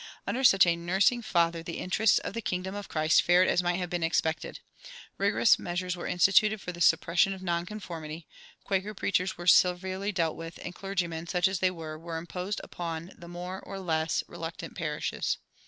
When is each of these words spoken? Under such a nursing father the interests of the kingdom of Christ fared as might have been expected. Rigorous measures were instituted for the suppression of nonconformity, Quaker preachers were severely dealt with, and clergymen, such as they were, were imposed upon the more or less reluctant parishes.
Under 0.25 0.43
such 0.43 0.65
a 0.65 0.75
nursing 0.75 1.21
father 1.21 1.61
the 1.61 1.77
interests 1.77 2.17
of 2.17 2.33
the 2.33 2.41
kingdom 2.41 2.73
of 2.73 2.89
Christ 2.89 3.21
fared 3.21 3.47
as 3.47 3.61
might 3.61 3.75
have 3.77 3.91
been 3.91 4.01
expected. 4.01 4.59
Rigorous 5.19 5.59
measures 5.59 5.95
were 5.95 6.07
instituted 6.07 6.59
for 6.59 6.71
the 6.71 6.81
suppression 6.81 7.35
of 7.35 7.43
nonconformity, 7.43 8.25
Quaker 8.63 8.95
preachers 8.95 9.37
were 9.37 9.45
severely 9.45 10.11
dealt 10.11 10.35
with, 10.37 10.57
and 10.65 10.73
clergymen, 10.73 11.27
such 11.27 11.47
as 11.47 11.59
they 11.59 11.69
were, 11.69 11.99
were 11.99 12.17
imposed 12.17 12.59
upon 12.63 13.11
the 13.15 13.27
more 13.27 13.59
or 13.61 13.77
less 13.77 14.23
reluctant 14.27 14.75
parishes. 14.75 15.37